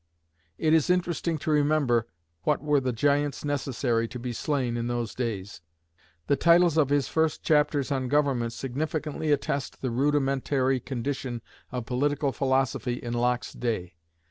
[0.57, 2.07] It is interesting to remember
[2.41, 5.61] what were the giants necessary to be slain in those days.
[6.25, 12.31] The titles of his first chapters on "Government" significantly attest the rudimentary condition of political
[12.31, 13.93] philosophy in Locke's day.